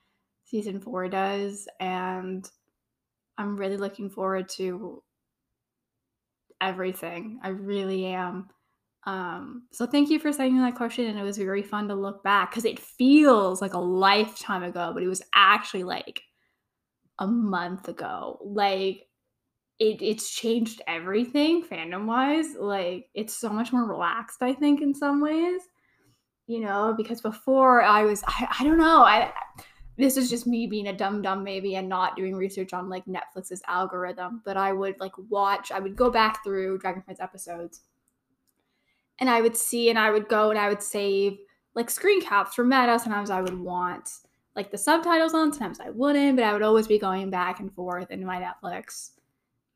[0.44, 2.48] season four does, and
[3.38, 5.02] I'm really looking forward to
[6.60, 7.38] everything.
[7.42, 8.48] I really am.
[9.06, 12.24] Um, so thank you for sending that question, and it was very fun to look
[12.24, 16.22] back because it feels like a lifetime ago, but it was actually like
[17.18, 18.38] a month ago.
[18.42, 19.02] Like
[19.78, 22.54] it, it's changed everything fandom wise.
[22.58, 25.60] Like it's so much more relaxed, I think, in some ways.
[26.48, 29.32] You know, because before I was, I, I don't know, I
[29.96, 33.04] this is just me being a dumb dumb maybe and not doing research on like
[33.06, 37.80] Netflix's algorithm, but I would like watch, I would go back through Dragon Prince episodes
[39.18, 41.38] and I would see and I would go and I would save
[41.74, 42.98] like screen caps for meta.
[42.98, 44.10] Sometimes I would want
[44.54, 47.72] like the subtitles on, sometimes I wouldn't, but I would always be going back and
[47.72, 49.10] forth in my Netflix,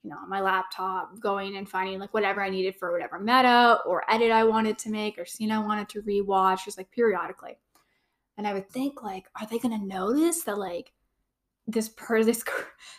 [0.03, 3.81] you know, on my laptop, going and finding like whatever I needed for whatever meta
[3.87, 7.59] or edit I wanted to make or scene I wanted to rewatch, just like periodically.
[8.39, 10.93] And I would think like, are they gonna notice that like
[11.67, 12.45] this per this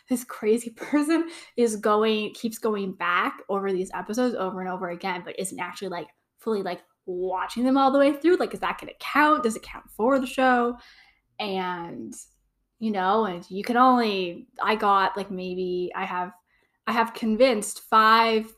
[0.09, 5.21] this crazy person is going keeps going back over these episodes over and over again,
[5.25, 6.07] but isn't actually like
[6.39, 8.37] fully like watching them all the way through.
[8.37, 9.43] Like, is that going to count?
[9.43, 10.77] Does it count for the show?
[11.39, 12.13] And,
[12.79, 16.31] you know, and you can only, I got like maybe I have,
[16.87, 18.51] I have convinced five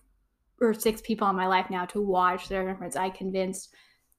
[0.59, 2.95] or six people in my life now to watch their friends.
[2.95, 3.73] I convinced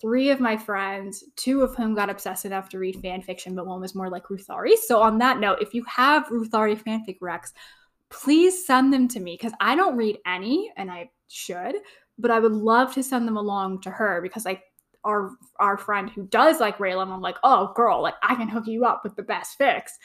[0.05, 3.67] three of my friends, two of whom got obsessed enough to read fan fiction, but
[3.67, 4.77] one was more like Ruthari.
[4.77, 7.53] So on that note, if you have Ruthari fanfic recs,
[8.11, 11.77] please send them to me because I don't read any and I should,
[12.19, 14.65] but I would love to send them along to her because like
[15.05, 18.67] our our friend who does like Rayllum, I'm like, oh girl, like I can hook
[18.67, 19.99] you up with the best fix.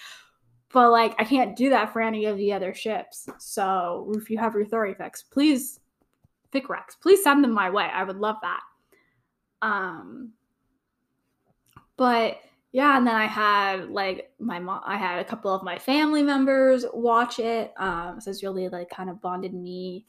[0.71, 3.27] But like I can't do that for any of the other ships.
[3.38, 5.81] So if you have your Thuri fix, please
[6.53, 7.89] fic recs, please send them my way.
[7.93, 8.62] I would love that.
[9.62, 10.34] Um
[11.98, 12.38] but
[12.72, 16.24] yeah, and then I had like my mom I had a couple of my family
[16.24, 17.74] members watch it.
[17.78, 20.06] Um so it's really like kind of bonded me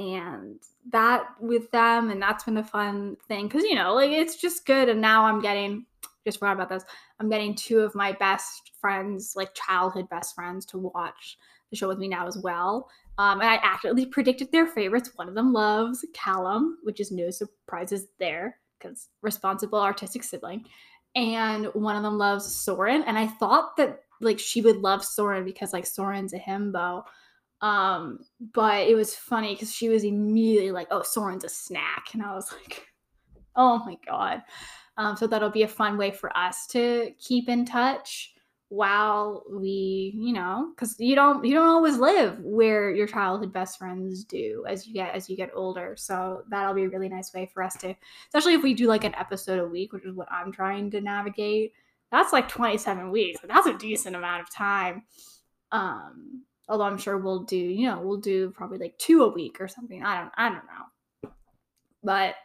[0.00, 4.36] and that with them and that's been a fun thing because you know like it's
[4.36, 5.84] just good and now i'm getting
[6.24, 6.84] just forgot about this
[7.18, 11.36] i'm getting two of my best friends like childhood best friends to watch
[11.70, 15.28] the show with me now as well um, and i accurately predicted their favorites one
[15.28, 18.58] of them loves callum which is no surprises there
[19.22, 20.64] responsible artistic sibling
[21.14, 25.44] and one of them loves soren and i thought that like she would love soren
[25.44, 27.02] because like soren's a himbo
[27.62, 28.20] um,
[28.54, 32.34] but it was funny because she was immediately like, "Oh, Soren's a snack," and I
[32.34, 32.86] was like,
[33.54, 34.42] "Oh my god!"
[34.96, 38.34] Um, so that'll be a fun way for us to keep in touch
[38.70, 43.78] while we, you know, because you don't you don't always live where your childhood best
[43.78, 45.94] friends do as you get as you get older.
[45.98, 47.94] So that'll be a really nice way for us to,
[48.28, 51.00] especially if we do like an episode a week, which is what I'm trying to
[51.00, 51.72] navigate.
[52.10, 53.40] That's like 27 weeks.
[53.40, 55.04] But that's a decent amount of time.
[55.70, 59.60] Um, Although I'm sure we'll do, you know, we'll do probably like two a week
[59.60, 60.04] or something.
[60.04, 61.30] I don't I don't know.
[62.04, 62.36] But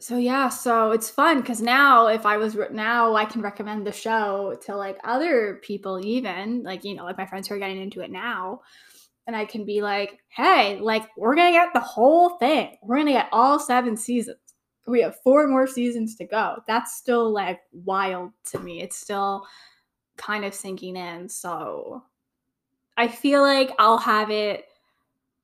[0.00, 3.92] so yeah, so it's fun because now if I was now I can recommend the
[3.92, 7.80] show to like other people even like you know like my friends who are getting
[7.80, 8.60] into it now,
[9.26, 12.76] and I can be like, hey, like we're gonna get the whole thing.
[12.82, 14.38] We're gonna get all seven seasons.
[14.86, 16.56] We have four more seasons to go.
[16.66, 18.82] That's still like wild to me.
[18.82, 19.46] It's still
[20.16, 21.28] kind of sinking in.
[21.28, 22.02] So
[22.96, 24.64] I feel like I'll have it.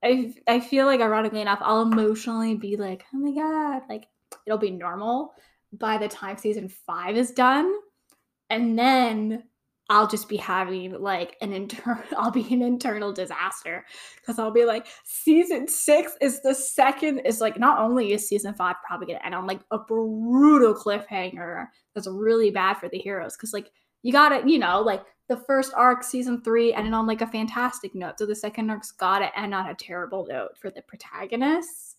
[0.03, 4.07] I I feel like ironically enough, I'll emotionally be like, oh my god, like
[4.47, 5.33] it'll be normal
[5.72, 7.72] by the time season five is done,
[8.49, 9.45] and then
[9.91, 13.85] I'll just be having like an internal, I'll be an internal disaster
[14.16, 18.55] because I'll be like, season six is the second, is like, not only is season
[18.55, 23.37] five probably gonna end on like a brutal cliffhanger that's really bad for the heroes
[23.37, 23.70] because like
[24.03, 27.95] you gotta, you know, like the first arc, season three, ended on like a fantastic
[27.95, 28.18] note.
[28.18, 31.97] So the second arc's gotta end on a terrible note for the protagonists.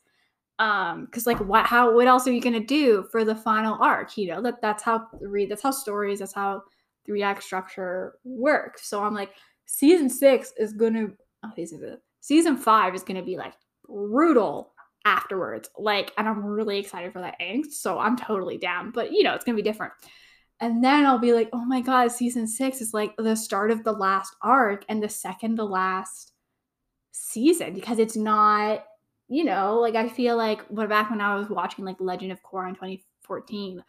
[0.62, 4.16] Um, because like what how what else are you gonna do for the final arc?
[4.16, 6.62] You know, that that's how read that's how stories, that's how
[7.04, 8.88] three act structure works.
[8.88, 9.32] So I'm like,
[9.66, 11.08] season six is gonna
[11.44, 13.54] oh, season season five is gonna be like
[13.88, 15.68] brutal afterwards.
[15.80, 17.74] Like, and I'm really excited for that angst.
[17.74, 18.92] So I'm totally down.
[18.92, 19.94] But you know, it's gonna be different.
[20.60, 23.84] And then I'll be like, oh my God, season six is like the start of
[23.84, 26.34] the last arc and the second to last
[27.14, 28.86] season because it's not,
[29.32, 32.44] you know, like I feel like when back when I was watching like Legend of
[32.44, 33.82] Korra in 2014,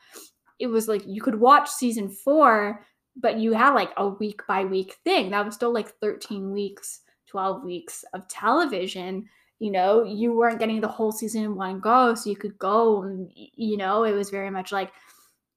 [0.60, 2.86] it was like you could watch season four,
[3.16, 5.30] but you had like a week by week thing.
[5.30, 9.28] That was still like 13 weeks, 12 weeks of television.
[9.58, 13.02] You know, you weren't getting the whole season in one go, so you could go
[13.02, 14.92] and, you know, it was very much like,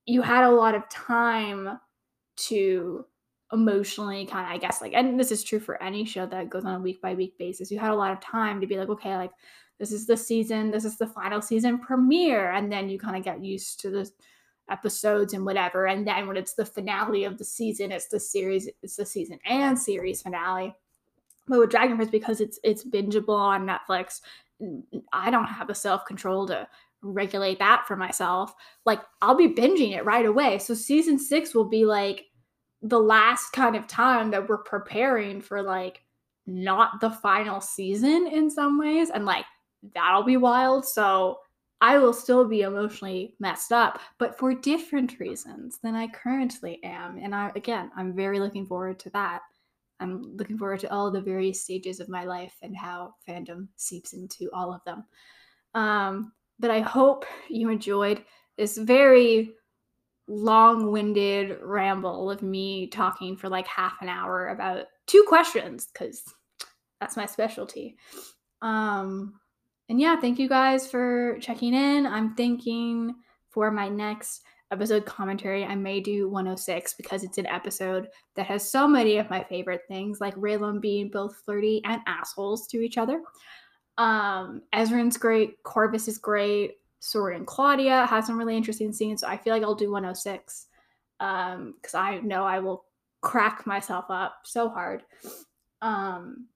[0.08, 1.80] you had a lot of time
[2.38, 3.06] to
[3.54, 6.66] emotionally kind of i guess like and this is true for any show that goes
[6.66, 8.90] on a week by week basis you had a lot of time to be like
[8.90, 9.32] okay like
[9.80, 13.24] this is the season this is the final season premiere and then you kind of
[13.24, 14.10] get used to the
[14.70, 18.68] episodes and whatever and then when it's the finale of the season it's the series
[18.82, 20.74] it's the season and series finale
[21.48, 24.22] but with dragon prince because it's it's bingeable on netflix
[25.14, 26.68] i don't have the self-control to
[27.06, 28.54] regulate that for myself,
[28.86, 30.60] like I'll be binging it right away.
[30.60, 32.26] So season six will be like
[32.82, 36.02] the last kind of time that we're preparing for like
[36.48, 39.10] not the final season in some ways.
[39.10, 39.46] And like
[39.94, 40.86] that'll be wild.
[40.86, 41.40] So
[41.82, 47.18] I will still be emotionally messed up, but for different reasons than I currently am.
[47.18, 49.42] And I, again, I'm very looking forward to that.
[50.00, 54.14] I'm looking forward to all the various stages of my life and how fandom seeps
[54.14, 55.04] into all of them.
[55.74, 58.24] Um, but I hope you enjoyed
[58.58, 59.54] this very
[60.28, 66.24] long winded ramble of me talking for like half an hour about two questions because
[67.00, 67.98] that's my specialty.
[68.62, 69.40] Um,
[69.90, 72.06] and yeah, thank you guys for checking in.
[72.06, 73.16] I'm thinking
[73.50, 78.70] for my next episode commentary, I may do 106 because it's an episode that has
[78.70, 82.98] so many of my favorite things, like Rayllum being both flirty and assholes to each
[82.98, 83.22] other.
[83.98, 85.62] Um, Ezran's great.
[85.64, 86.78] Corvus is great.
[87.02, 89.22] Sori and Claudia has some really interesting scenes.
[89.22, 90.68] So I feel like I'll do 106
[91.20, 92.86] um, because I know I will
[93.22, 95.04] crack myself up so hard.
[95.82, 96.48] Um,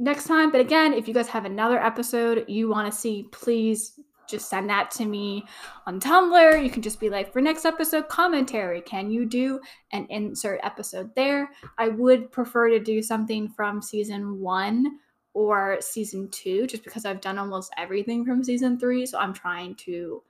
[0.00, 4.00] next time, but again, if you guys have another episode you want to see, please
[4.26, 5.44] just send that to me
[5.86, 6.64] on Tumblr.
[6.64, 9.60] You can just be like, for next episode commentary, can you do
[9.92, 11.50] an insert episode there?
[11.78, 14.98] I would prefer to do something from season one
[15.34, 19.04] or season two, just because I've done almost everything from season three.
[19.06, 20.22] So I'm trying to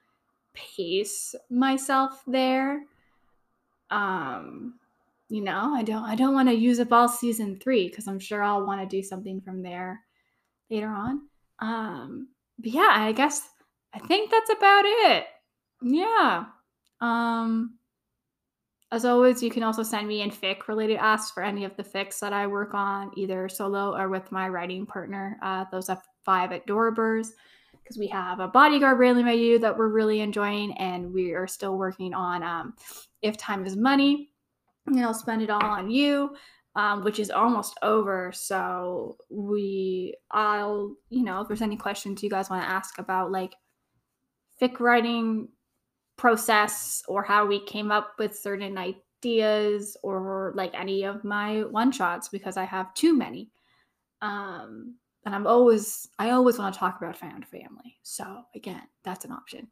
[0.54, 2.84] pace myself there.
[3.90, 4.74] Um,
[5.30, 8.18] you know, I don't I don't want to use up all season three because I'm
[8.18, 10.00] sure I'll want to do something from there
[10.70, 11.22] later on.
[11.60, 12.28] Um,
[12.58, 13.48] but yeah, I guess
[13.94, 15.26] I think that's about it.
[15.82, 16.44] Yeah.
[17.00, 17.76] Um
[18.92, 21.84] as always, you can also send me in fic related asks for any of the
[21.84, 25.38] fics that I work on, either solo or with my writing partner.
[25.42, 29.88] Uh, those are five at because we have a bodyguard railing by you that we're
[29.88, 32.74] really enjoying, and we are still working on um,
[33.22, 34.29] If Time is Money,
[34.86, 36.36] and I'll spend it all on you.
[36.76, 38.30] Um, which is almost over.
[38.32, 43.32] So we, I'll, you know, if there's any questions you guys want to ask about
[43.32, 43.56] like
[44.62, 45.48] fic writing,
[46.20, 51.90] process or how we came up with certain ideas or like any of my one
[51.90, 53.50] shots because I have too many.
[54.20, 57.96] Um, and I'm always I always want to talk about found family.
[58.02, 59.68] So again, that's an option.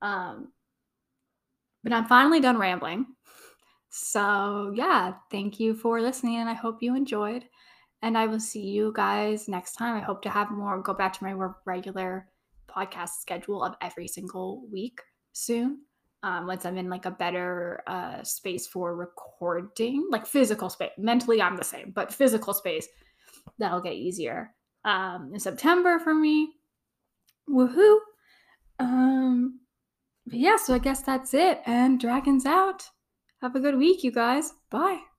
[0.00, 0.52] Um,
[1.84, 3.04] but I'm finally done rambling.
[3.94, 7.44] So yeah, thank you for listening and I hope you enjoyed.
[8.00, 9.96] And I will see you guys next time.
[9.96, 11.34] I hope to have more go back to my
[11.64, 12.26] regular
[12.68, 15.00] podcast schedule of every single week
[15.32, 15.80] soon
[16.22, 21.40] um, once i'm in like a better uh, space for recording like physical space mentally
[21.42, 22.86] i'm the same but physical space
[23.58, 26.50] that'll get easier um, in september for me
[27.48, 27.98] woohoo
[28.78, 29.60] um
[30.26, 32.88] but yeah so i guess that's it and dragons out
[33.42, 34.54] have a good week you guys.
[34.70, 35.11] Bye